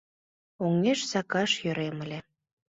[0.65, 2.19] Оҥеш сакаш йӧрем ыле.